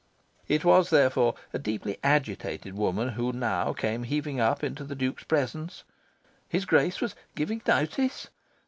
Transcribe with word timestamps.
It 0.47 0.65
was, 0.65 0.89
therefore, 0.89 1.35
a 1.53 1.59
deeply 1.59 1.99
agitated 2.03 2.73
woman 2.73 3.09
who 3.09 3.31
now 3.31 3.71
came 3.73 4.01
heaving 4.01 4.39
up 4.39 4.63
into 4.63 4.83
the 4.83 4.95
Duke's 4.95 5.25
presence. 5.25 5.83
His 6.49 6.65
Grace 6.65 7.01
was 7.01 7.13
"giving 7.35 7.61
notice"? 7.67 8.29